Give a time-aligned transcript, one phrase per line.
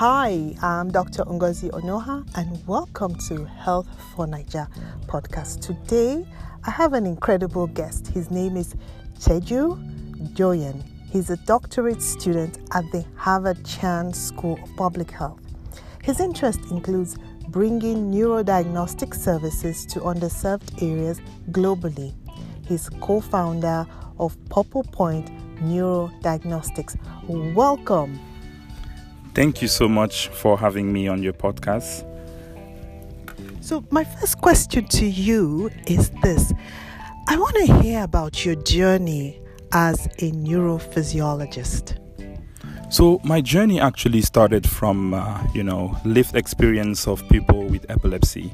[0.00, 1.24] Hi, I'm Dr.
[1.24, 3.86] Ngozi Onoha, and welcome to Health
[4.16, 4.66] for Naija
[5.06, 5.60] podcast.
[5.60, 6.26] Today,
[6.64, 8.06] I have an incredible guest.
[8.06, 8.74] His name is
[9.18, 9.76] Teguo
[10.32, 10.82] Djoyum.
[11.12, 15.42] He's a doctorate student at the Harvard Chan School of Public Health.
[16.02, 21.20] His interest includes bringing neurodiagnostic services to underserved areas
[21.50, 22.14] globally.
[22.66, 23.86] He's co founder
[24.18, 26.96] of Purple Point Neurodiagnostics.
[27.54, 28.18] Welcome.
[29.34, 32.06] Thank you so much for having me on your podcast.
[33.60, 36.52] So, my first question to you is this
[37.28, 39.40] I want to hear about your journey
[39.72, 41.96] as a neurophysiologist.
[42.90, 48.52] So my journey actually started from uh, you know lived experience of people with epilepsy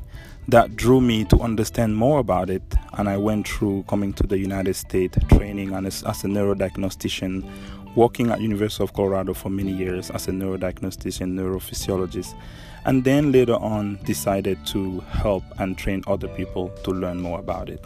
[0.49, 2.63] that drew me to understand more about it
[2.99, 7.49] and I went through coming to the United States training as, as a neurodiagnostician
[7.97, 12.35] working at University of Colorado for many years as a neurodiagnostician neurophysiologist
[12.85, 17.69] and then later on decided to help and train other people to learn more about
[17.69, 17.85] it.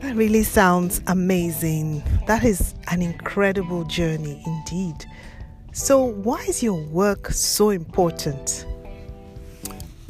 [0.00, 2.02] That really sounds amazing.
[2.26, 5.06] That is an incredible journey indeed.
[5.72, 8.66] So, why is your work so important?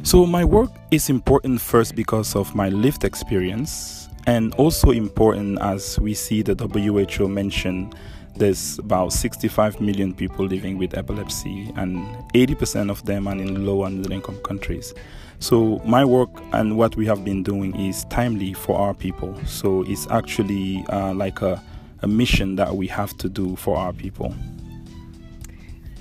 [0.05, 5.97] So, my work is important first because of my lived experience, and also important as
[5.97, 7.89] we see the WHO mention
[8.35, 13.85] there's about 65 million people living with epilepsy, and 80% of them are in low
[13.85, 14.93] and middle income countries.
[15.39, 19.39] So, my work and what we have been doing is timely for our people.
[19.45, 21.63] So, it's actually uh, like a,
[22.01, 24.35] a mission that we have to do for our people.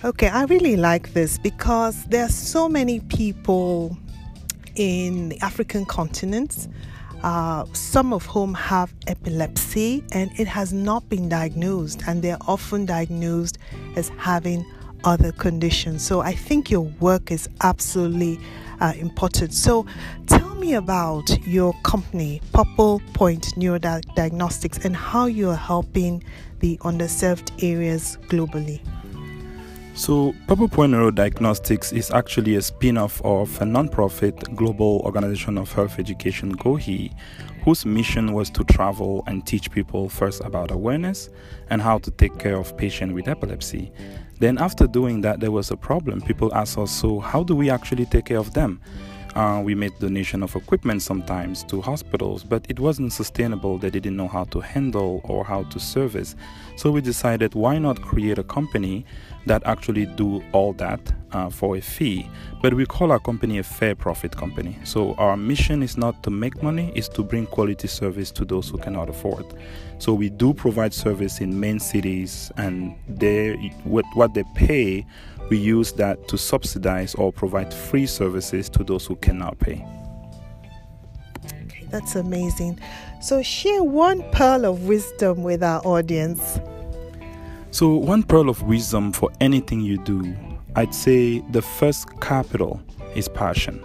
[0.05, 3.97] Okay, I really like this because there are so many people
[4.75, 6.67] in the African continent,
[7.23, 12.85] uh, some of whom have epilepsy, and it has not been diagnosed, and they're often
[12.85, 13.59] diagnosed
[13.95, 14.67] as having
[15.05, 16.05] other conditions.
[16.05, 18.41] So I think your work is absolutely
[18.81, 19.55] uh, important.
[19.55, 19.87] So,
[20.27, 26.25] tell me about your company, Purple Point Neurodiagnostics, and how you are helping
[26.59, 28.81] the underserved areas globally.
[29.95, 35.71] So, Purple Point Neurodiagnostics is actually a spin off of a non-profit global organization of
[35.71, 37.13] health education, GOHI,
[37.63, 41.29] whose mission was to travel and teach people first about awareness
[41.69, 43.93] and how to take care of patients with epilepsy.
[44.41, 46.23] Then, after doing that, there was a problem.
[46.23, 48.81] People asked us, so how do we actually take care of them?
[49.35, 53.79] Uh, we made donation of equipment sometimes to hospitals, but it wasn't sustainable.
[53.79, 56.37] They didn't know how to handle or how to service.
[56.77, 59.07] So we decided, why not create a company
[59.47, 61.01] that actually do all that
[61.33, 62.29] uh, for a fee?
[62.61, 64.77] But we call our company a fair profit company.
[64.85, 68.69] So our mission is not to make money; is to bring quality service to those
[68.69, 69.47] who cannot afford.
[69.99, 73.55] So we do provide service in main cities, and they
[73.85, 75.07] what, what they pay
[75.53, 79.85] we use that to subsidize or provide free services to those who cannot pay.
[81.45, 82.81] Okay, that's amazing.
[83.21, 86.59] So, share one pearl of wisdom with our audience.
[87.71, 90.35] So, one pearl of wisdom for anything you do,
[90.75, 92.81] I'd say the first capital
[93.15, 93.85] is passion.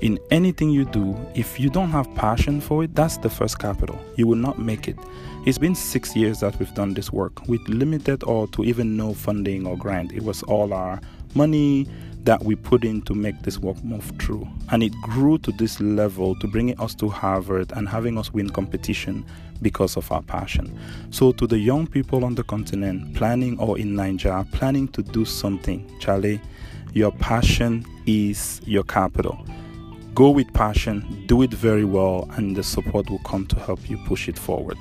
[0.00, 3.98] In anything you do, if you don't have passion for it, that's the first capital.
[4.14, 4.96] You will not make it.
[5.44, 9.12] It's been six years that we've done this work with limited or to even no
[9.12, 10.12] funding or grant.
[10.12, 11.00] It was all our
[11.34, 11.88] money
[12.22, 14.46] that we put in to make this work move through.
[14.70, 18.50] And it grew to this level to bringing us to Harvard and having us win
[18.50, 19.24] competition
[19.62, 20.78] because of our passion.
[21.10, 25.24] So, to the young people on the continent planning or in Nigeria, planning to do
[25.24, 26.40] something, Charlie,
[26.92, 29.44] your passion is your capital
[30.18, 33.96] Go with passion, do it very well, and the support will come to help you
[33.98, 34.76] push it forward.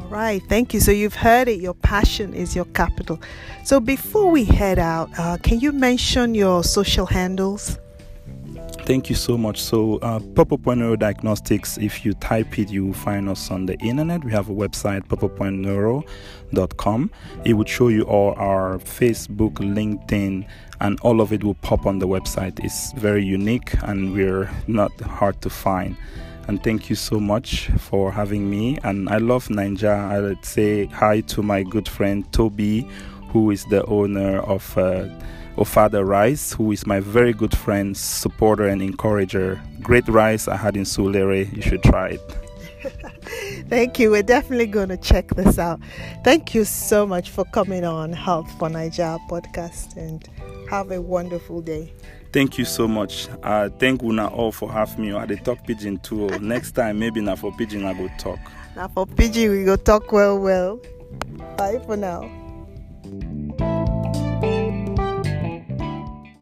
[0.00, 0.80] All right, thank you.
[0.80, 3.20] So you've heard it, your passion is your capital.
[3.62, 7.78] So before we head out, uh, can you mention your social handles?
[8.84, 9.62] Thank you so much.
[9.62, 13.64] So, uh, Purple Point Neuro Diagnostics, if you type it, you will find us on
[13.64, 14.22] the internet.
[14.22, 17.10] We have a website, purplepointneuro.com.
[17.46, 20.46] It would show you all our Facebook, LinkedIn,
[20.82, 22.62] and all of it will pop on the website.
[22.62, 25.96] It's very unique and we're not hard to find.
[26.46, 28.76] And thank you so much for having me.
[28.84, 30.10] And I love Naija.
[30.10, 32.86] I would say hi to my good friend Toby,
[33.30, 34.76] who is the owner of.
[34.76, 35.08] Uh,
[35.56, 39.60] Ofada Rice, who is my very good friend, supporter, and encourager.
[39.80, 41.54] Great rice I had in Surulere.
[41.54, 42.36] You should try it.
[43.68, 44.10] Thank you.
[44.10, 45.80] We're definitely going to check this out.
[46.24, 50.28] Thank you so much for coming on Health for Nigeria podcast and
[50.68, 51.92] have a wonderful day.
[52.32, 53.28] Thank you so much.
[53.44, 55.12] Uh, thank Una all for having me.
[55.12, 56.26] I did talk pidgin too.
[56.40, 58.40] Next time, maybe not for pidgin, I go talk.
[58.74, 60.80] Now for pidgin, we go talk well, well.
[61.56, 62.28] Bye for now.